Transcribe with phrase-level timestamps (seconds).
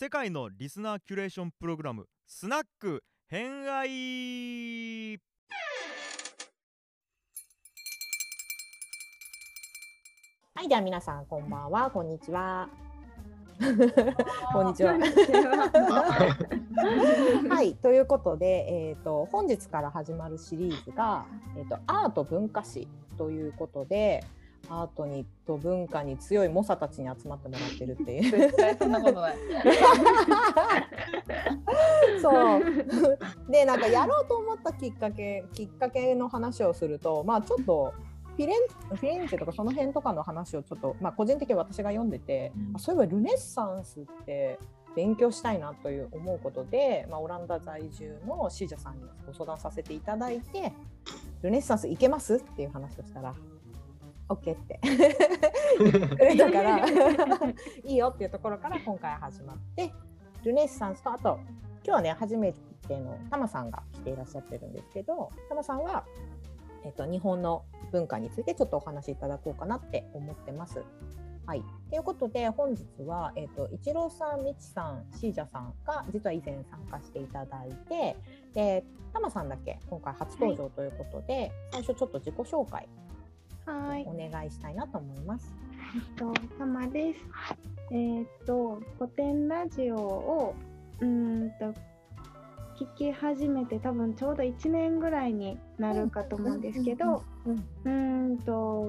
[0.00, 5.18] 世界のリスナーキュレーションプログラムスナック偏愛
[10.54, 12.68] はい、では皆さんこんばんは、こんにちは。
[14.52, 14.92] こんにちは。
[17.50, 21.26] はい、ということで、えっ、と本日から始まるシリーズが、
[21.56, 22.86] えっ、とアート文化史
[23.16, 24.22] ということで、
[24.68, 28.52] アートにと文化に強い猛者たちに集まってもらってるっていう。
[28.78, 29.36] そんなことない。
[32.20, 32.62] そう。
[33.50, 37.92] で、なんかやろうと思ったきっかけ、きっかけの話をすると、まあちょっと。
[38.36, 38.58] フィレン
[38.94, 44.60] フィレンツェとかその辺とかの話をちょっと、まあ、個人的に私が読んでて、あそういえばルネッサンスって
[44.94, 50.72] 勉強したいなという思うことで、まあ、オランダ在住のシージャさんにご相談させていただいて
[51.42, 53.34] ルネッサンス行けますっていう話をしたら
[54.28, 54.80] OK って。
[55.78, 56.78] くれたから
[57.84, 59.92] いいよっていうところから今回始まって
[60.44, 61.38] ルネッサンスとあと
[61.84, 62.52] 今日はね初め
[62.86, 66.04] てのタマさんが来ていらっしゃってるんですけどタマさんは、
[66.84, 70.84] えっと、日本の文化についてちょっとお話しいただこうかなって思ってます。
[71.46, 78.16] はい、ということで本日は、えーと、イチローさん、みちさん、シージャさんが実は以前参加していただいて
[78.52, 82.86] でタマさんだけ今回初登場ということで、はい、最初ちょっと自己紹介
[83.68, 85.52] はいお願いしたいなと思います。
[85.94, 87.20] えっと、タマです。
[87.90, 90.54] えー、っと古典ラジオを
[91.00, 91.74] うんと
[92.78, 97.22] 聞き始めて多分ちょうど1年ぐらいになるかと思うんですけど
[97.84, 98.86] うんと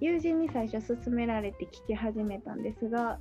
[0.00, 3.18] 友人に最初勧められて聞き始めたんですが、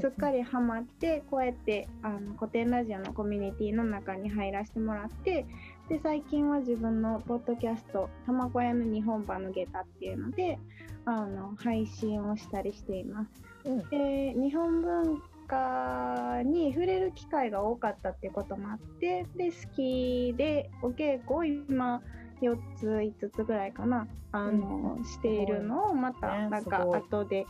[0.00, 5.44] すっかりハマってこうやってあの古典ラジオのコミュニティの中に入らせてもらって
[5.88, 10.58] で最近は自分のポッドキャスト「玉子屋の日本版の下駄」っていうので
[11.04, 13.42] あの配信をしたりしています。
[13.64, 22.02] うん、で日本文化に触れる機会が多かったっていうこともあってで好きでお稽古を今
[22.40, 27.46] 4つ5つぐらいかなあの、うん、しているのをまたなんか後で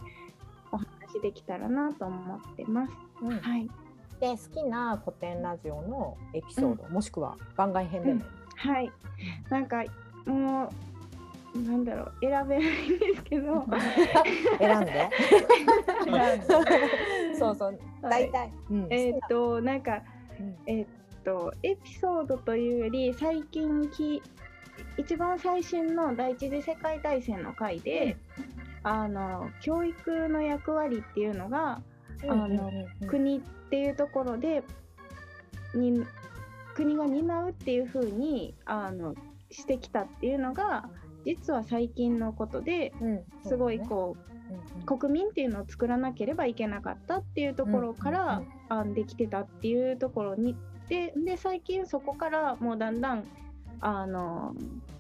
[0.73, 2.93] お話できたらなと思ってます。
[3.23, 3.71] うん、はい、
[4.25, 8.23] で好きな古典ラジオのエピソード、うん、もしくは番外編でも、
[8.57, 8.91] はい。
[9.51, 9.85] なんか
[10.25, 10.73] も
[11.55, 13.67] うなんだろう選べないんですけど。
[14.59, 15.11] 選んで。
[17.39, 17.79] そうそう。
[18.01, 20.01] 大体、うん、えっとなんか、
[20.67, 20.87] えっ
[21.23, 24.23] とエピソードというより最近き
[24.97, 28.17] 一番最新の第一次世界大戦の回で、
[28.85, 31.83] うん、あの教育の役割っていうのが、
[32.23, 32.71] うん、あの、
[33.03, 33.43] うん、国
[33.75, 34.63] っていうところで
[35.75, 36.07] に
[36.77, 39.17] 国が担うっていうふうにあの
[39.51, 40.89] してきたっていうのが
[41.25, 42.93] 実は最近のことで、
[43.47, 44.15] すごいこ
[44.83, 50.55] う、国民っていうのを作らなければいけなかったっていうところから、あできてたっていうところに
[50.89, 53.25] でで最近そこからもうだんだん
[53.81, 54.55] あの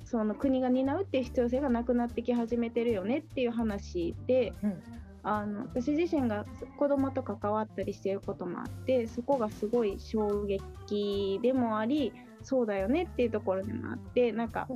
[0.04, 4.82] その国が担うっていう必要性がなくなってき始めてるよねっていう話で、うん、
[5.24, 6.44] あの私自身が
[6.78, 12.12] 子供と関わったりしていることもあってそこがすごい衝撃でもあり
[12.42, 14.68] そうだよねっていうところでもあってなんか、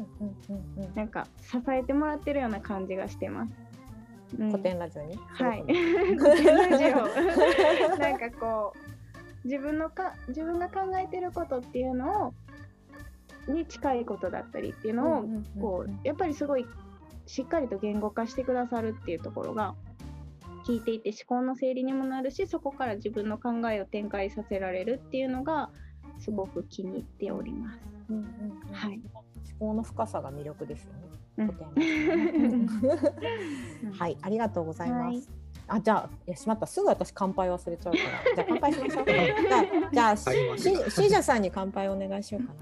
[0.95, 3.53] なんか支えてもらってるような感じがしてます。
[4.39, 5.17] うん、古典ラジオに？
[5.17, 5.63] はい。
[6.17, 7.97] 古典ラジオ。
[8.01, 12.35] なんかこう自分のか自分が考えてることっていうのを
[13.53, 15.25] に近いことだったりっていうのを
[15.61, 16.67] こうやっぱりすごい
[17.27, 19.75] しっかりと言語化してくださるっていうところが
[20.69, 25.71] 聞いていて思考の整理にもなるしそこから自分の考えを展開させられるっていうのが
[26.19, 27.79] すごく気に入っております。
[28.73, 29.01] はい、
[29.59, 31.09] 思考の深さが魅力ですよね。
[33.99, 35.17] はい、ありがとうございます。
[35.17, 35.23] はい。
[35.69, 39.05] あ、じゃあ、いや、しまった、すぐ私乾杯忘れちゃうから、 じゃあ、乾杯しましょう。
[39.07, 42.59] じゃあ、じゃあ、し、しーじゃさんに乾杯お願いしようかな。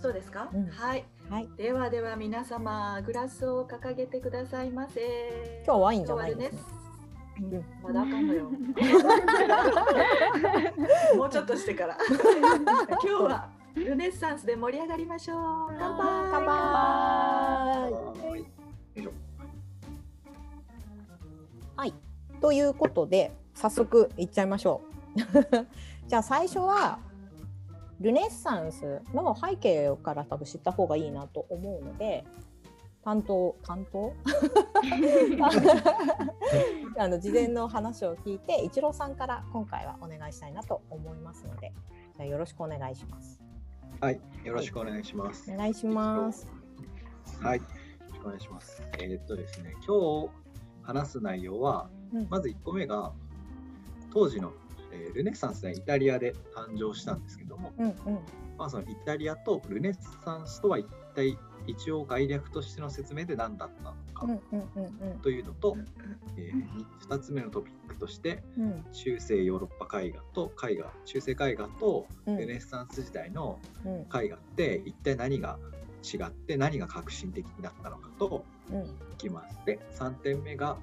[0.00, 5.62] そうですか、うん、はい、はい、ではでは皆様グラスを掲げてくださいませ。
[5.64, 6.81] 今日ワインじゃないです、
[7.82, 8.50] まだあかんのよ。
[11.16, 11.96] もうちょっとしてから。
[12.08, 12.18] 今
[13.00, 15.38] 日はルネッサンスで盛り上がりましょう。
[15.78, 16.28] 乾杯。
[16.30, 16.52] 乾杯。
[21.76, 21.94] はい。
[22.40, 24.82] ということで早速いっちゃいましょ
[25.16, 25.20] う。
[26.08, 26.98] じゃあ最初は
[28.00, 32.26] ルネッサンスの背景から多分知った方がいいなと思うので
[33.04, 33.56] 担当？
[33.62, 34.14] 担当？
[36.98, 41.72] あの事前の話を聞いて一郎さんから今回はお願いしたいなと思いますので
[42.16, 43.40] じゃよろしくお願いします。
[44.00, 45.50] はい、よろしくお願いします。
[45.50, 46.46] お願いします。
[47.40, 47.64] はい、よ
[48.00, 48.82] ろしくお願いします。
[48.98, 50.30] えー、っとですね、今日
[50.82, 53.12] 話す内容は、うん、まず1個目が
[54.12, 54.52] 当時の
[54.92, 57.94] えールネッサンスはイタリアで誕生したんですけども、うんうん
[58.58, 64.40] まあ、そのイタリアとルネッサンスとは一体一応概略としての説明で何だったのか
[65.22, 65.76] というのと、
[66.36, 66.52] え
[67.08, 68.64] 2つ目のトピックとしてうん。
[68.64, 72.36] うん中世ヨーロッパ絵画と絵画中世絵画とうん。
[72.36, 73.92] ルネッサンス時代のうん。
[74.02, 75.58] 絵画って一体何が
[76.02, 78.82] 違って何が革新的になったのかとうん。
[78.82, 78.88] い
[79.18, 79.58] きます。
[79.64, 80.76] で3点目が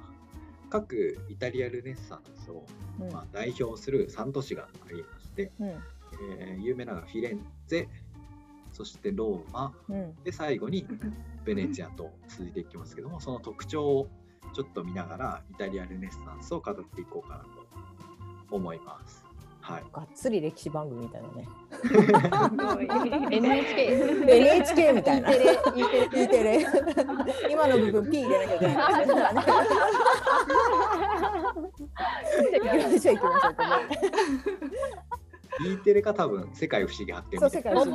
[0.69, 2.65] 各イタリアルネッサンスを、
[3.01, 3.11] うん。
[3.11, 5.67] まあ、代表する3都市がありまして、うん。
[5.67, 7.87] えー有名なのがフィレンツェ
[8.79, 10.87] そしてローマうんで最後に
[11.43, 14.07] ベネチアと続いていきますけどもその特徴を
[14.53, 19.25] ちょっと見ながらイタリアルネッサンスを語っていこうかなと思います。
[19.59, 21.45] はい、がっつり歴史番組みたいなね。
[23.29, 25.31] NHK NHK みたいな。
[25.33, 26.65] E テレ E テレ。
[27.51, 29.41] 今の部分 P 入れなきゃいけない行
[32.61, 34.68] きましょう行きましょう。
[35.65, 37.85] E テレか多分世界不思議発見そうみたいな。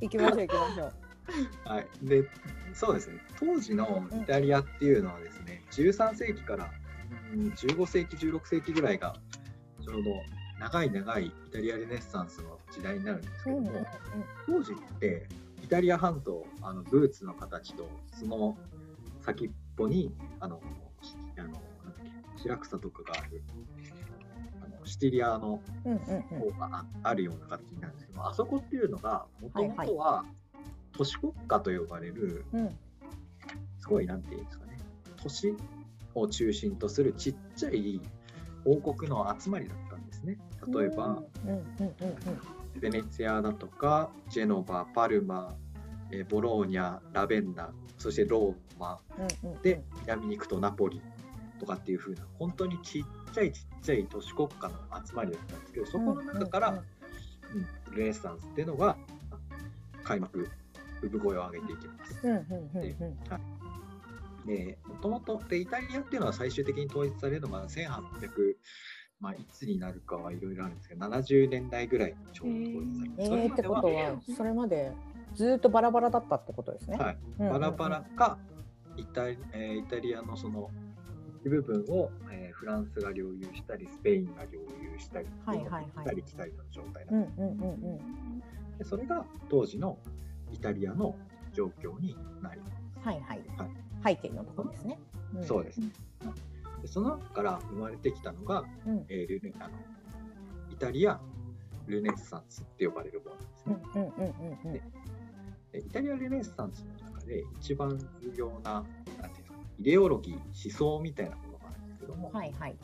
[0.00, 0.92] 行きましょう行きましょう。
[1.64, 2.24] はい、で
[2.74, 3.20] そうですね。
[3.38, 6.70] 当時のイタリアっていうのはですね13世紀から
[7.32, 9.14] うん15世紀16世紀ぐらいが
[9.84, 10.10] ちょうど
[10.58, 13.86] 長い長いイタリア・ルネッサンスの時代になるんですけども、
[14.46, 15.26] 当時って
[15.62, 18.56] イタリア半島あのブーツの形とその
[19.22, 20.60] 先っぽにあの
[21.02, 21.62] しあのなんだっ
[22.36, 23.42] け白草とかがある
[24.90, 25.60] シティリアの
[26.38, 30.24] 方がああるような形になるんですけどあそこっていうのがもともとは
[30.96, 32.44] 都市国家と呼ばれる
[33.78, 34.78] すごいなんていうんですかね。
[35.22, 35.54] 都市
[36.14, 38.00] を中心とするちっちゃい
[38.64, 40.38] 王国の集まりだったんですね。
[40.68, 41.22] 例えば、
[42.78, 45.54] ベネツィアだとかジェノバパルマ
[46.10, 49.00] えーボローニャラベンナそしてローマ。
[49.62, 51.00] で南に行くとナポリ
[51.60, 54.74] とかっていう風な本当にちっちゃいちっちゃい都市国家の
[55.06, 56.80] 集まりだったんですけどそこの中から、うん
[57.92, 58.96] ルネッサンスっていうのが
[60.04, 60.48] 開幕
[61.02, 62.22] 産声を上げていきます。
[64.46, 68.56] でもともとでイタリアっていうのは最終的に統一されるのが1800、
[69.20, 73.74] まあ、いつになるかはいろいろあるんですけど70年代ぐらいにちょうど統一されて、えー、それまでは。
[73.74, 74.92] ことはそれまで
[75.34, 76.96] ずーっとバラバラだったってことですね。
[76.96, 78.38] はい、バラバラか
[78.96, 80.70] イタリ,、えーイタリアのその
[81.40, 88.42] 一部分を、えーフランスが領有したりスペインが領有したりはいはいはい来たり来たりの状態うんなんです、うんうんうん
[88.78, 89.98] でそれが当時の
[90.52, 91.14] イタリアの
[91.52, 92.72] 状況になります。
[93.02, 94.98] はいはいはい背景のところですね。
[95.38, 95.88] んそうですね。
[96.80, 99.70] でその中から生まれてきたのが、うんえールネあの
[100.70, 101.20] イタリア・
[101.86, 104.80] ルネッサンスって呼ばれるものですうんね。
[105.74, 108.82] イタリア・ルネッサンスの中で一番重要な
[109.20, 109.39] なんて
[109.80, 112.76] イデオロギー、思想みたいなものがあるんですけども、はいはい。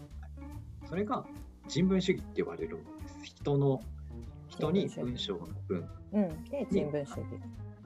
[0.89, 1.27] それが
[1.69, 3.19] 人文主義って呼ばれるものです。
[3.23, 3.83] 人の
[4.49, 7.25] 人に文章の文うんで人文主義。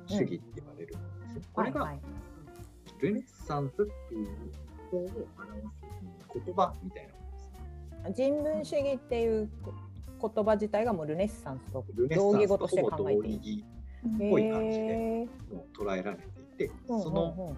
[0.07, 1.53] 主義って呼ばれるものですね。
[1.53, 2.01] これがはいはい
[3.01, 4.29] ルネッサンスっていう
[4.91, 7.21] 方を表す言葉みたいなも
[8.03, 8.23] のです。
[8.23, 9.51] 人文主義っていう
[10.21, 13.33] 言葉自体がもうルネッサンスと同義語として考えている。
[13.33, 13.65] 同義
[14.21, 15.29] へぽい感じで
[15.77, 16.17] 捉えられ
[16.57, 17.57] ていて、うんうんうんその、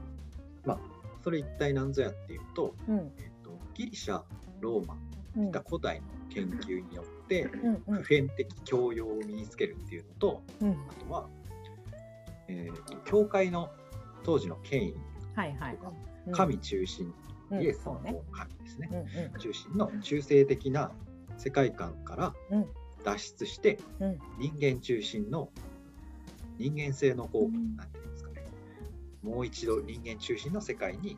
[0.64, 0.78] まあ、
[1.22, 2.96] それ一体何ぞやっていうと、うん。
[2.96, 3.04] えっ
[3.42, 4.22] とギリシャ、
[4.60, 4.96] ローマ、
[5.36, 5.46] うん。
[5.46, 7.48] いった古代の研究によって、
[7.86, 10.70] 普遍的教養を身につけるっていうのと、うん。
[10.70, 10.74] あ
[11.06, 11.28] とは、
[12.48, 13.70] えーと教会の
[14.24, 14.94] 当時の権威、
[15.34, 15.78] はいはい。
[16.26, 16.32] うん。
[16.32, 17.12] 神中心、
[17.50, 17.62] うん。
[17.62, 18.00] イエスの。
[18.32, 19.38] 神ですね、うんうん。
[19.38, 20.92] 中心の中性的な
[21.38, 22.66] 世界観からうん。
[23.04, 24.18] 脱出して、うん。
[24.38, 25.50] 人間中心の
[26.58, 27.76] 人間性のこう、うん。
[27.76, 27.98] なんて
[29.22, 31.16] もう一度人間中心の世界に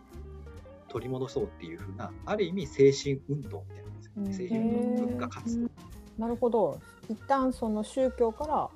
[0.89, 5.71] 取り戻そうっていうふうなある意味精神運動みたいなんですようんね精神運動文化活動
[6.19, 6.81] なるほど。
[7.09, 8.71] 一旦その宗教から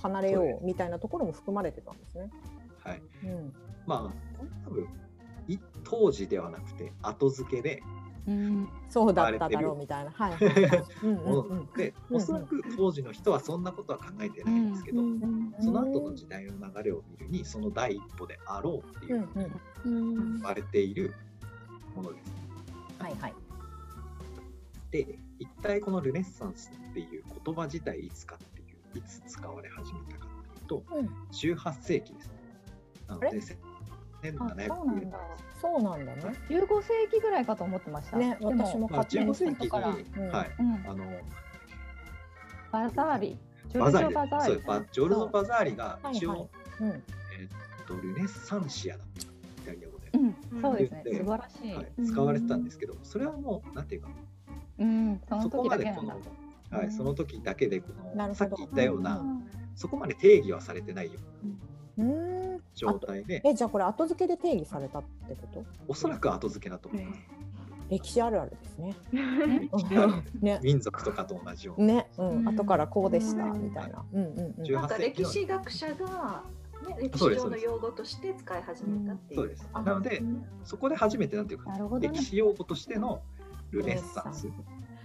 [0.00, 2.30] 離れよそうみたいなところも含まれてたんですね。
[2.82, 3.52] はいうん。
[3.86, 4.88] まあ多分
[5.48, 7.82] い当時ではなくて後付けで
[8.28, 10.10] うんそうだっただろうみたいな。
[10.10, 11.68] はいでうん
[12.10, 19.28] おそらく当時の人はそんなことは考えてないんですけど、うんその後の時代の流れを見るにその第一歩であろうっていう
[19.84, 21.14] 言われている
[21.96, 22.32] ものです。
[22.98, 23.34] はいはい。
[24.90, 28.64] で一体このルネッサンスっていう言葉自体いつかってい
[28.94, 32.30] ういつ使われ始めたかっていうとうん18世紀です。
[33.08, 33.30] なのであ
[34.22, 35.18] 1700そうなんだ。
[35.60, 36.22] そうなんだね。
[36.48, 38.16] 15世紀ぐらいかと思ってました。
[38.16, 39.70] ねでも私もまあ、15世紀に、
[40.28, 40.90] はい、うん。
[40.90, 41.04] あの
[42.70, 43.38] バザーリ。
[43.68, 44.06] ジョバザーリ。
[44.08, 46.48] ルジョバザそうーリバジョルノ・バザーリが一応、
[46.80, 46.88] うん。
[46.88, 47.02] えー
[47.82, 49.06] っとルネッサンシアだっ
[49.64, 50.60] たイタリア語で、うん。
[50.60, 51.02] そうですね。
[51.04, 54.08] で素晴らしい、はい、使われてたんですけどそれはもうなんていうか。
[54.78, 56.20] うん、そこ時までこの。
[56.70, 58.28] はい、その時だけでこなるほど。
[58.28, 59.46] のさっき言ったような、うん。
[59.74, 61.20] そこまで定義はされてないよ
[62.74, 65.64] 状態でえじゃあこれ後付けで定義されたってこと？
[65.88, 67.20] おそらく後付けだと思います。
[67.90, 68.96] 歴史あるあるですね。
[69.12, 71.94] 歴史あるね民族とかと同じような。
[71.94, 74.04] ね、うん、うん後からこうでしたみたいな。
[74.12, 74.62] うんうんうん。
[74.62, 76.44] 18なんか歴史学者が、
[76.88, 79.40] ね、歴史上の用語として使い始めたっていう。
[79.40, 79.68] そうです。
[79.74, 80.22] あなので、
[80.64, 81.70] そこで初めてなんていうか、
[82.00, 83.20] 歴史用語としての
[83.70, 84.48] ルネッサンス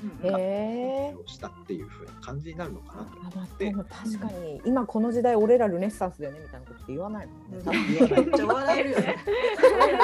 [0.03, 1.15] うんへえ。
[1.15, 3.09] をしたっていう風な感じになるのかなと。
[3.19, 7.63] あ、まあ、でも確かに今この時代俺らルネッサンスだよねみたいなことって言わないもんね。
[7.97, 9.15] 言わないめっちゃ笑えるよね。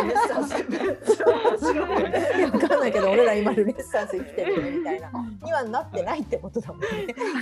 [0.02, 2.44] ルネッサンスい。
[2.44, 5.12] わかんないけど俺ら今ルネッサンス生きてるみたいな
[5.44, 6.88] にはなってないってことだもんね。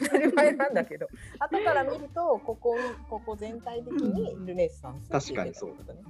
[0.02, 1.08] 当たり前なんだけど
[1.40, 2.78] 後から見るとここ
[3.10, 6.02] ここ全体的にルネッサンスって言ってたってことね。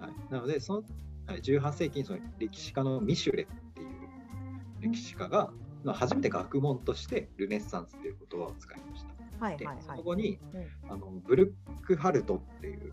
[0.00, 0.82] はい、なので、その
[1.26, 3.46] はい18世紀にその歴史家のミシュレ
[4.84, 5.50] 歴史家が、
[5.82, 9.08] まあ、初めて学問としてルネッサンスっていう言葉を使いました。
[9.08, 10.02] うん、はいではいはいそ。
[10.02, 12.92] こに、うんあのブルックハルトっていう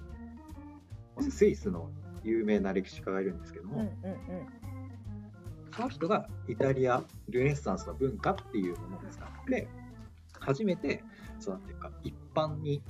[1.30, 1.90] スイスの
[2.24, 4.46] 有名な歴史家がいるんですけども、うんうんうん。
[5.76, 9.68] その人がイタリアルネッサンスの文化っていうものを使って
[10.40, 11.04] 初めて
[11.40, 12.82] そうなんていうか一般に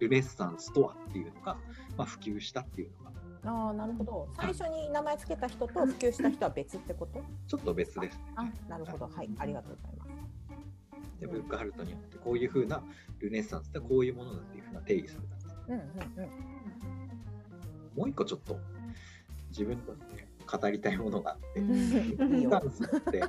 [0.00, 1.56] ルネッサンスとはっていうのが、
[1.96, 2.99] まあ、普及したっていうのが
[3.44, 4.28] ああなるほど。
[4.36, 7.22] 最初に名前つけた人と普及した人は別ってこと？
[7.46, 8.24] ちょっと別ですね。
[8.36, 9.06] あ、なるほど。
[9.06, 10.10] はい、ありがとうございます。
[11.20, 12.82] でブルックハルトによってこういうふうな
[13.18, 15.56] ルネッサンスってこういうものだっていうふうな定義されたんです。
[15.68, 15.80] うんうん
[16.24, 16.30] うん。
[17.96, 18.58] もう一個ちょっと
[19.50, 23.22] 自分たちで語りたいものがあって、 ルネサンスって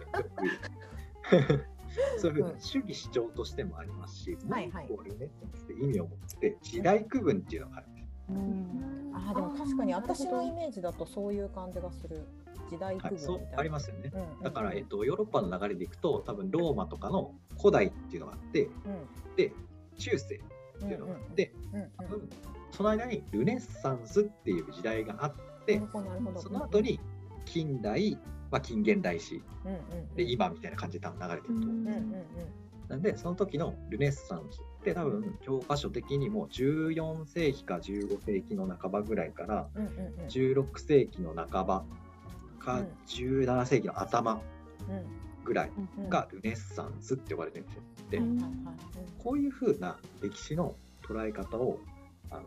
[2.17, 7.87] そういうふうな主義主張としてもありますし、はいはいもう一個ルネッサンスって意味を持って時代区分っていうのがある。
[8.35, 9.11] うん。
[9.13, 12.27] あーでも確かに私のイメージだとそういう感じがする。
[12.69, 13.59] 時代区分みたいな。
[13.59, 14.11] ありますよね。
[14.13, 14.43] うんうんうん。
[14.43, 18.69] だから、えっと、ヨーロッパの流れでいくと、多分ローマとかの古代っていうのがあって、
[19.35, 19.51] で、
[19.97, 20.27] 中世っ
[20.79, 22.29] ていうのがあって、うんうん多分
[22.71, 25.33] その間にルネッサンスっていう時代があっ
[25.65, 25.81] て。
[26.37, 26.99] その後に
[27.45, 28.17] 近代、
[28.49, 30.15] まあ、近現代史うんうんうん。
[30.15, 31.67] で今みたいな感じで多分流れてると思う。
[31.67, 32.05] うんうんうん。
[32.87, 41.83] なんで、その時のルネッサンスって多分教科書的にも14世紀か15世紀の半ばぐらいからうんうんうん16世紀の半ば
[42.59, 44.41] かうん17世紀の頭
[44.89, 45.05] うん
[45.45, 47.81] ぐらいうんがルネッサンスって呼ばれてるんですよ。
[48.11, 48.21] で、
[49.23, 50.75] こういう風な歴史の
[51.07, 51.79] 捉え方を
[52.29, 52.43] あの、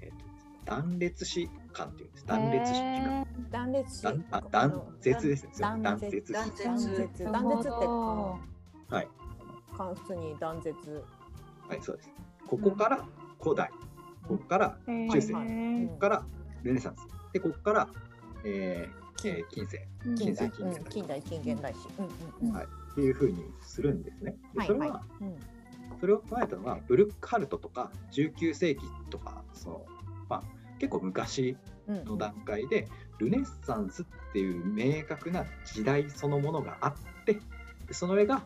[0.00, 0.16] えーと
[0.64, 2.26] 断裂史観っていうんです。
[2.26, 3.22] 断裂史観。
[3.22, 5.50] うん断裂史断あ断絶ですね。
[5.58, 6.32] 断断絶史。
[6.32, 8.38] 断絶断絶断絶ってか
[8.90, 9.08] はい。
[9.76, 10.76] か普通に断絶
[11.68, 12.10] はい、そうです。
[12.46, 13.04] ここから
[13.42, 13.70] 古代、
[14.26, 16.24] ここから中世、ここから
[16.62, 17.88] ルネサンス、で、ここから、
[18.44, 19.86] えーえー近世。
[20.04, 20.84] ー近代近現代うん。
[20.84, 22.52] 近代近現代史。
[22.52, 22.64] はい。
[22.64, 24.34] っていう風にするんですね。
[24.56, 25.02] でそれは、
[26.00, 29.86] それを加えたのは、ブルックハルトとか19世紀とか、その
[30.28, 30.42] まあ、
[30.78, 31.56] 結構昔
[31.88, 32.04] うん。
[32.04, 32.86] の段階で、
[33.18, 36.94] ルネッサンスっていう明確な時代そのものがあっ
[37.24, 37.34] て、
[37.86, 38.42] でその上が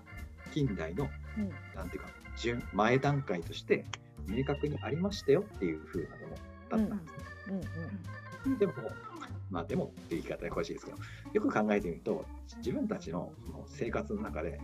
[0.53, 1.51] 近代の、うん。
[1.75, 2.09] なんていうか、
[2.43, 3.85] 順前段階として
[4.27, 7.25] 明確にありましたよっていう風なものだったんですね。
[7.49, 8.73] うんうんでも、
[9.51, 10.99] まあでもって言い方が欲しいですけど、
[11.33, 12.25] よく考えてみると、
[12.57, 14.61] 自分たちのその生活の中で、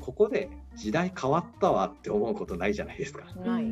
[0.00, 3.24] ここで時代変わったわって思うことないじゃないですか。
[3.36, 3.64] ない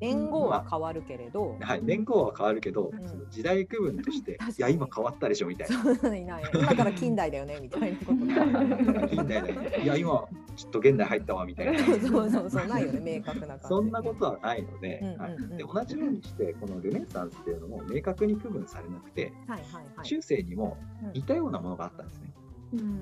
[0.00, 5.94] 年号は変わるけれど はい、年号は変わるけど、うんその時代区分として、いや、今変わったでしょみたいな。
[5.94, 9.80] そういない今から近代だよねみたいなことが 近代だよね。
[9.82, 11.78] いや、今、ちょっと現代入ったわみたいな。
[11.84, 11.94] そ
[12.24, 13.62] うそうそうないよね明確な感じ。
[13.62, 15.20] でそんなことはないので,、うんうんうん。
[15.20, 20.06] はい、で同じようにしてこのルネッサンスっていうのも明確に区分されなくてはいはいはい。
[20.06, 21.12] 中世にもうん。
[21.12, 22.32] 似たようなものがあったんですね。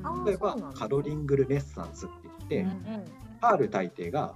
[0.03, 3.05] あー例えばカロリング・ルネッサンスって言って、うん
[3.41, 4.35] パール大帝が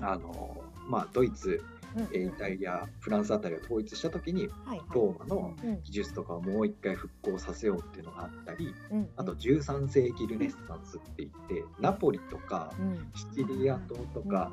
[0.00, 1.71] あの、まあ、ドイツうん
[2.12, 4.88] えーイタリアフランスあたりを統一した時にはいはい。
[4.94, 5.82] ローマのうん。
[5.82, 9.08] 技術とかをもう一回復興させようっていうのがあったりうん。
[9.16, 13.10] あと13世紀ルネッサンスって言ってナポリとかうん。
[13.14, 14.52] シチリア島とか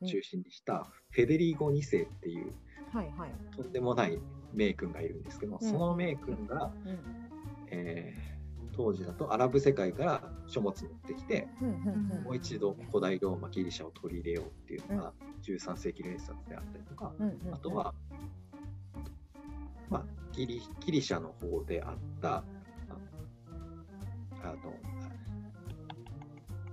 [0.00, 2.52] を中心にしたフェデリーゴ2世っていう
[2.92, 3.30] はいはい。
[3.56, 4.18] とんでもない
[4.54, 6.98] 名君がいるんですけどその名君が、うん。
[7.70, 8.37] えー
[8.78, 11.48] 当時だとアラブ世界から書物持ってきて、
[12.24, 17.12] もう一度古代ローマギリシャを取り入れようっていうのが13世紀ルネッサンスであったりとか、
[17.50, 17.92] あとは、
[19.90, 22.44] まあ、ギリギリシャの方であったあ
[24.44, 24.54] あの、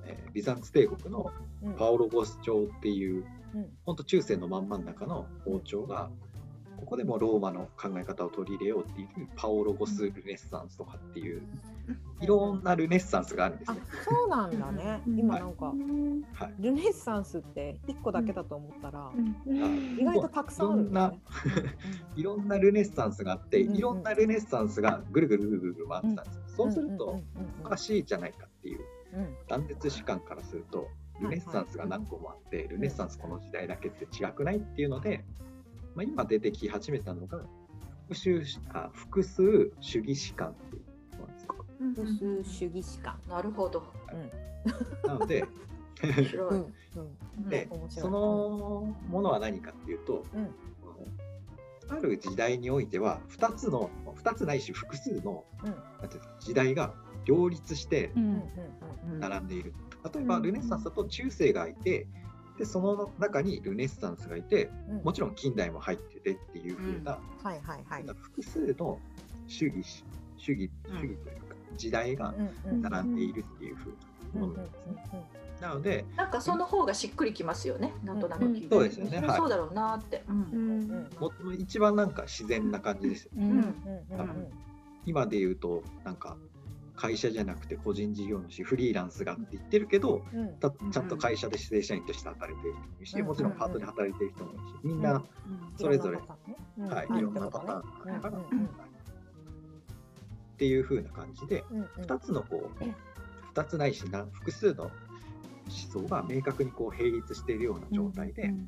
[0.05, 1.31] えービザンツ帝国の
[1.63, 1.73] うん。
[1.73, 3.69] パオロゴス朝っていううん。
[3.83, 6.11] 本当中世の真ん真ん中の王朝が
[6.77, 11.41] ここでもローマの考え方を取り入れようっていうパオロゴス・ルネッサンスとかっていう
[12.21, 13.81] いろんなルネッサンスがあるんですあね。
[14.03, 15.01] そうなんだね。
[15.07, 15.19] うん。
[15.19, 19.11] 今なんかうんはい、ルネッサンスって一個だけだと思ったら、
[19.45, 19.97] うん。
[19.99, 21.21] 意外とたくさんあるんだね。
[22.15, 26.43] いろんな ルネッサンスがあって、いろんなルネッサンスがぐるぐるぐるぐる回ってたんですよ。
[26.47, 27.21] そうすると、
[27.63, 28.79] おかししいじゃないかっていう
[29.47, 30.87] 断絶主観からすると、
[31.21, 35.23] ルネッサンスが何個もあって、ルネッサンスこの時代だけって違くないっていうので、
[35.95, 37.41] まあ、今出てき始めたのが、
[38.07, 40.84] 複数あ複数主義史観っていう
[41.77, 43.19] 複数主義史観。
[43.29, 43.83] なるほど。
[45.05, 45.45] なので、
[46.01, 46.49] 面白い。
[46.49, 46.73] うん
[47.37, 47.49] うん。
[47.49, 48.03] で面白い。
[48.03, 50.49] そのものは何かっていうと、うん。
[51.87, 53.91] ある時代においては2つの
[54.23, 55.75] 2つないし複数のうん。
[56.01, 56.93] なんていうの時代が
[57.25, 58.11] 両立して
[59.19, 59.73] 並んでいる。
[60.13, 60.43] 例えばうん。
[60.43, 62.07] ルネッサンスだと中世がいて
[62.57, 65.03] でその中にルネッサンスがいてうん。
[65.03, 68.03] もちろん近代も入っててっていう風な、はいはいはい。
[68.19, 68.99] 複数の
[69.47, 70.03] 主義
[70.37, 70.99] 主義うん。
[70.99, 71.44] 主義というか
[71.75, 72.33] 時代が
[72.65, 73.91] 並んでいるっていう風
[74.33, 75.25] なものなんですね。
[75.61, 77.93] なのでなんかその方がしっくりきますよね。
[78.03, 78.67] なんとなく聞いて。
[78.69, 79.19] そうですよね。
[79.19, 80.23] はいそうだろうなって。
[80.27, 80.35] うん。
[80.35, 83.45] うんうんも一番なんか自然な感じですよね。
[83.45, 83.59] うんうん
[84.11, 84.47] うんうん。
[85.05, 86.35] 今で言うとなんか
[86.95, 90.57] 会社じゃなくて個人事業主フリーランスがって言ってるけどうん。
[90.59, 93.25] たちゃんと会社で正社員として働いてる人もいるしうん。
[93.27, 95.03] もちろんパートで働いてる人もいるしみんうん。
[95.03, 95.23] な、
[95.77, 96.17] それぞれ。
[96.17, 96.87] いろんなパターンねうん。
[96.89, 98.45] はい、はいいろんなパターンがあるから、うん。
[98.45, 98.59] うん。
[98.59, 98.94] うん
[100.55, 101.85] っていう風な感じでうんうん。
[102.01, 102.83] 2つのこう
[103.53, 108.65] 2つないしな複数の思想が明確にこう並立しているような状態で、うんうん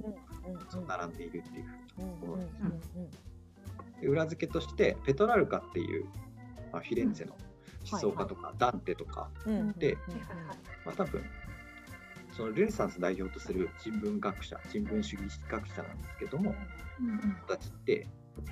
[0.69, 1.65] そう並んでいるっていう
[1.99, 3.11] うんうんうん
[3.99, 6.05] で裏付けとしてペトラルカっていう、
[6.71, 7.35] まあ、フィレンツェの
[7.91, 10.13] 思想家とか、ダンテとかうんうんでうん。
[10.13, 10.19] うん
[10.85, 11.21] まあ、多分
[12.31, 16.55] そのルネサンス代表とする人文学者人文主義学者なんですけども
[17.47, 18.07] 人たちって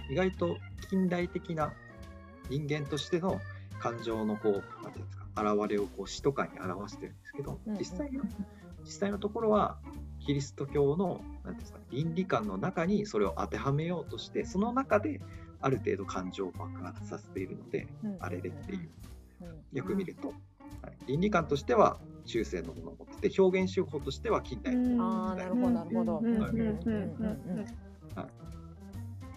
[0.09, 0.57] 意外と
[0.89, 1.71] 近代的な
[2.49, 3.41] 人間としての
[3.79, 8.23] 感情のこうなんていうんですか現れをこう詩とかに表してるんですけど実際の
[8.83, 9.77] 実際のところは
[10.25, 15.21] キリスト教のなんていうんですか倫理観の中にそれを当てはめようとしてその中で
[15.61, 18.79] ある程度感情を爆発させているのでうんあれれっていう。
[18.79, 18.85] うん
[19.73, 20.35] よく見ると、はい
[21.07, 26.17] 倫理観としては中世のものを持ってて表現手法としては近代のものああなるほどなるほど。
[26.19, 27.65] うんうんうんうんうん。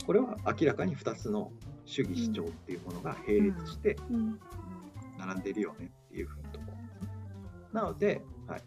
[0.07, 1.51] これは明らかに2つの
[1.89, 3.97] 主義主張っていうものが並列して
[5.19, 6.65] 並んでいるよねっていうふうなとこ。
[7.73, 8.63] なので、はい、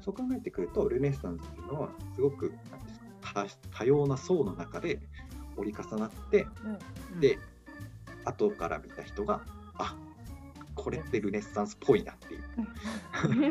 [0.00, 5.00] そう考えてくるとルネッサンスっていうのはすごくなんですか多多様な層の中で
[5.56, 6.46] 折り重なって
[7.20, 7.38] で
[8.24, 9.42] 後から見た人が
[9.78, 9.96] あ
[10.74, 12.42] これってルネッサンスっぽいなっていう。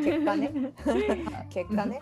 [0.02, 0.72] 結果ね。
[1.50, 2.00] 結果ね。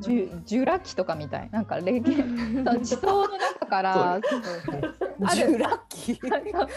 [0.00, 1.48] ジュジュラ紀とかみたい。
[1.50, 6.68] なんか霊言その地層の中からあジるュラ紀なんか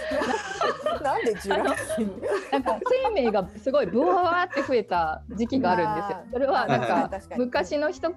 [1.02, 2.08] なんでジュラ紀
[2.52, 6.18] なんか生命がすごいブワーって増えた時期があるんですよ。
[6.34, 6.90] それはなんはい。
[7.10, 8.14] か昔の人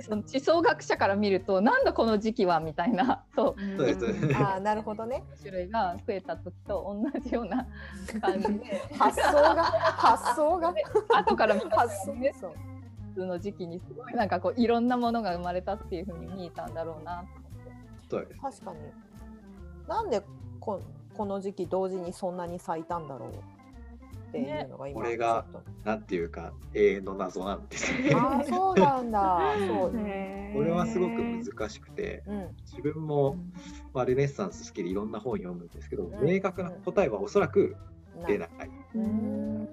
[0.00, 4.34] その地層学者から見るとなんだこの時期はみたいなそう。
[4.34, 5.22] あなるほどね。
[5.38, 7.66] 種類が増えた時と同じような
[8.20, 8.82] 感じで。
[8.98, 10.74] 発想が発想が。
[11.14, 12.32] 後から見た発想ね
[13.24, 17.24] の時期にすごいなんかこういろんなものが生まれたっていうふうに見えたんだろうな
[18.10, 18.78] そうです確かに。
[19.88, 20.22] なんで
[20.60, 20.82] こ
[21.16, 23.30] この時期同時にそんなに咲いたんだろう
[24.28, 25.46] っていうのが今これが
[25.84, 28.18] なんていうか永遠の謎なんですよねと。
[28.18, 29.40] ああそうなんだ。
[29.66, 29.90] そう。
[30.54, 33.36] これはすごく難しくてうん自分も、
[33.94, 37.76] まあ、ルネッサンス好きでいろんな本読むんですけど、ん明確な答えはおそらく
[38.20, 38.50] な出ない。
[38.94, 39.68] うん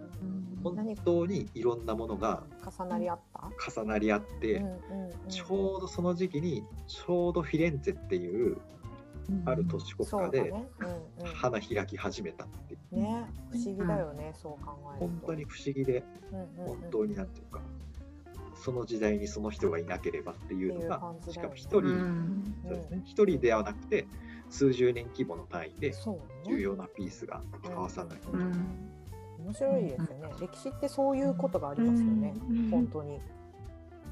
[0.63, 2.43] 本何当にいろんなものが
[2.79, 3.71] 重なり合った？
[3.81, 4.63] 重なり合って、
[5.29, 8.57] ちょうどその時期にちょうどフィレンツェっていう
[9.45, 10.53] ある都市国家で
[11.33, 12.95] 花開き始めたっていう。
[12.95, 15.07] ね不思議だよね、そう考えると。
[15.07, 16.03] 本当に不思議で
[16.57, 17.61] 本当になんていうか
[18.55, 21.81] その時代にその人がいなければっていうのがしかも一人、
[22.67, 23.01] そうですね。
[23.05, 24.07] 一人ではなくて
[24.49, 26.61] 数十年規模の単位でそう重ね。
[26.61, 28.19] 要なピースが交わさない。
[29.43, 30.33] 面白いですよね。
[30.39, 32.33] 歴史ってそういうことがありますよね。
[32.71, 33.19] 本当に。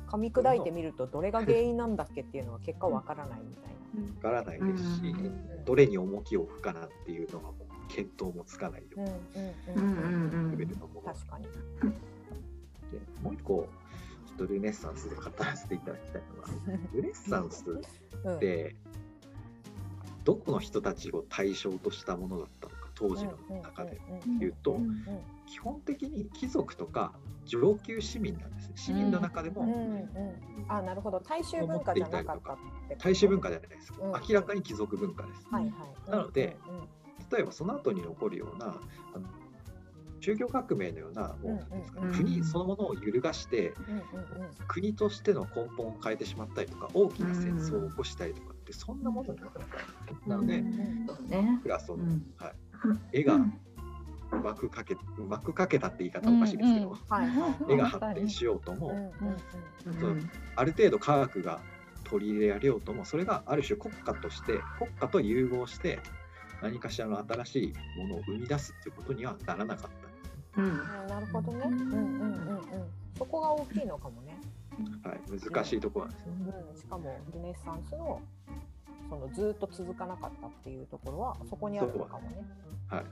[0.07, 3.71] 噛み砕いてみるとどれが原因なんだっけっていうのは結果わからないみたい
[4.15, 9.03] わからないですし、うんどれに重きを置くかなっていうのがもう見当もつかないよな。
[9.03, 9.07] う
[9.75, 10.45] うんうんうん。
[10.47, 11.45] なレベルのもの確かに。
[11.45, 11.49] で
[13.21, 13.67] もう一個
[14.25, 16.47] ちょっとルネッサンスで語らせていただきたいのは
[16.93, 17.63] ルネッサンス
[18.23, 18.75] うんって
[20.23, 22.75] どこの人たちを対象としたものだったの？
[22.75, 23.33] か当時の
[23.63, 23.99] 中で
[24.39, 24.77] 言うと
[25.47, 27.13] 基本的に貴族とか
[27.45, 28.73] 上級市民なんですね。
[28.75, 30.07] 市民の中でもうんうんうん。
[30.67, 31.19] あ、なるほど。
[31.19, 32.57] 大衆文化じゃなかったってこ
[32.89, 32.95] と？
[32.99, 33.91] 大衆文化じゃないです。
[33.99, 34.11] うん。
[34.11, 35.47] 明らかに貴族文化です。
[35.49, 35.69] はいは
[36.07, 36.11] い。
[36.11, 36.87] なのでうんうん
[37.31, 38.65] 例えばその後に起こるような
[39.15, 39.25] あの
[40.19, 44.03] 宗教革命のようなもうなんですかねうん国そのものを揺るがしてうんうん
[44.67, 50.29] 国としての根本を変えてしまったりとか大きな戦争を起こしたりとかってそんなものじゃなかった。
[50.29, 51.59] なので、うんそうね。
[51.63, 52.23] クラスを、うん。
[52.37, 52.53] はい、
[53.11, 53.39] 絵が
[54.31, 57.29] 幕かけ幕かけたって言い方おかしいですけど、うんうんはい。
[57.29, 58.93] はい絵が発展しようとも、う
[59.25, 61.61] んうんある程度科学が
[62.03, 65.99] 取り入れられようともそれがある種国家として国家と融合して
[66.61, 69.97] 何かしらの新しいものを生み出すっていうことにはならなかった。
[69.97, 70.65] んですうん。
[70.65, 70.67] う
[71.05, 71.59] んなるほどね。
[71.65, 71.73] うん。
[71.73, 72.61] うんうんうん。
[73.17, 74.37] そこが大きいのかもね。
[75.03, 76.33] はい、難しいところなんですよ。
[76.69, 78.21] うん、しかもルネッサンスの
[79.11, 82.45] そのずっと続かなかったっていうところはそこにあるのかもね。
[82.87, 83.05] はい、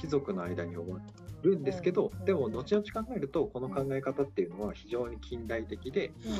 [0.00, 0.98] 貴族の間に終わ
[1.42, 2.24] るんですけど、うん。
[2.24, 6.38] でも後々考えるとこの考え方っていうのは非常に近代的でうん、ね。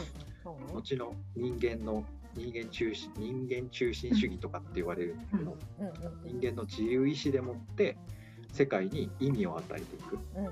[0.75, 5.57] 後の人間の人間中心人間中心主義とかって言われるんだけど、
[6.25, 7.97] 人間の自由意志でもって
[8.53, 10.18] 世界に意味を与えていく。
[10.35, 10.47] うん。
[10.49, 10.51] っ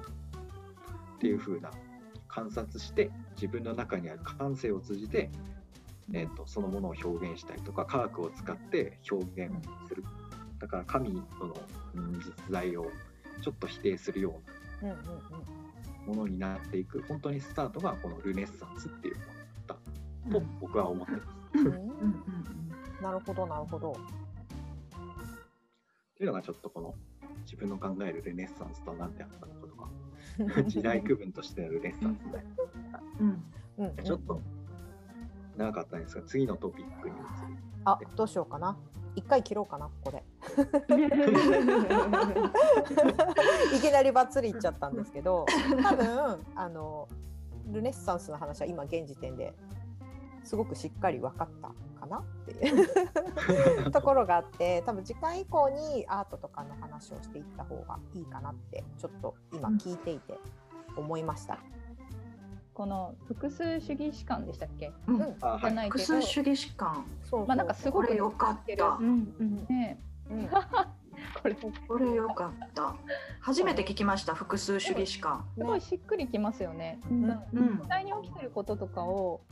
[1.19, 1.73] ていう風な
[2.29, 5.31] 観察して自分の中にある感性を通じて、
[6.13, 9.53] えー、とそのものを表現したりとか科学を使って表現
[9.89, 10.05] する。
[10.59, 11.57] だから神との
[11.95, 12.87] うん実在を
[13.41, 14.35] ちょっと否定するよ
[14.83, 14.95] うな
[16.07, 17.03] ものになっていく。
[17.09, 19.27] 本当にスタートがこのルネッサンスっていうもの
[19.69, 20.31] だった。
[20.33, 21.59] と僕は思ってます。
[21.59, 21.67] うん。
[21.67, 22.71] うん
[23.01, 23.93] なるほどなるほど。
[23.93, 23.95] っ
[26.17, 26.95] ていうのがちょっとこの
[27.45, 29.89] 自分の考えるルネッサンスとは何であったのかとか。
[30.67, 32.45] 時代区分としてのルネッサンスで
[33.21, 33.43] うん。
[33.79, 33.97] うん。
[34.05, 34.41] ちょっと
[35.61, 37.25] 長かったんですが次のトピックに移る。
[37.85, 38.79] あどうしようかな。
[39.17, 40.23] 一回切ろうかなここで。
[43.77, 45.45] いきなりバッツリいっちゃったんですけど
[45.83, 47.09] 多分あの
[47.67, 49.53] ルネッサンスの話は今現時点で
[50.45, 60.39] すごくしっかり分かったかなっていう ところがあって多分次回以降にアートとかの話をしていった方がいいかなってちょっと今聞いていて
[60.97, 61.59] 思いました。
[62.81, 64.91] この複数主義士観でしたっけ？
[65.07, 65.19] うん。
[65.19, 66.03] じゃないけど。
[66.03, 67.05] 複数主義士観。
[67.25, 67.47] そうそう。
[67.47, 68.87] まあなんかすごくこれよかった。
[68.99, 69.03] う。
[69.03, 69.67] んうん。
[69.69, 70.01] ね。
[70.31, 70.49] うん。
[70.49, 70.57] こ
[71.45, 71.55] れ。
[71.57, 72.95] すこれよかった。
[73.43, 74.35] 初めて聞きました。
[74.35, 75.45] 複数主義士観。
[75.59, 76.99] ごいしっくりきますよね。
[77.11, 77.25] ん。
[77.25, 77.27] う
[77.61, 77.79] ん。
[77.83, 77.87] 実。
[77.87, 79.43] 際に起きてることとかを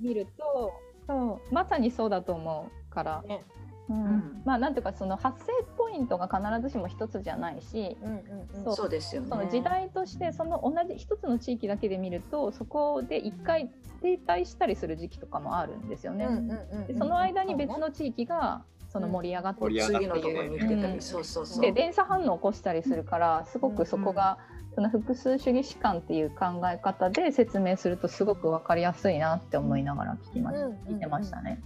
[0.00, 0.72] 見ると
[1.06, 1.54] そう。
[1.54, 3.44] まさにそうだと思うから、ね
[3.88, 4.04] うん。
[4.04, 4.42] うん。
[4.44, 8.64] まあなんていうかその発生ポイントが必ずしも一つじゃないしうんうんうん。
[8.64, 8.76] そう。
[8.76, 9.28] そうですよね。
[9.28, 13.70] その時代としてその同じ一つの地域だけで見るとそこで一回
[14.02, 16.26] 停滞したりする時期とかもあるんですよね。
[16.26, 21.00] うんうんうんでその間に別の地域がその盛り上がって盛り上が次のところに行ってたり、うん。
[21.02, 21.60] そうそうそう。
[21.60, 24.38] で連鎖反応を起こしたりするからすごくそこが、
[24.74, 30.92] その複数主義士観っていう考え方で説明するとすごく分かりやすいなって思いながら聞きましうん。
[30.92, 31.58] 聞いてましたね。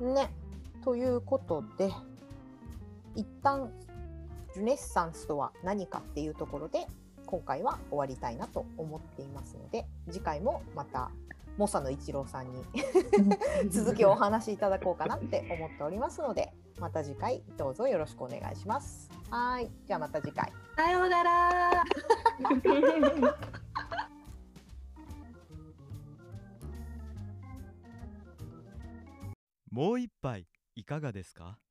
[0.00, 0.14] うん。
[0.14, 0.30] ね。
[0.84, 1.92] ということで
[3.14, 3.70] 一旦
[4.56, 6.86] ルネッサンスとは何かっていうところで
[7.26, 11.10] 今回は終わりたいなと思っていますので次回もまた
[11.56, 12.64] 猛者の一郎さんに
[13.70, 19.10] 続きをお話しいただこうかなって思っておりますのでまた次回どうぞよろしくお願いします。
[19.30, 20.52] はいじゃあまた次回。
[20.76, 21.70] さようなら。
[29.70, 31.61] もう一杯いかがですか？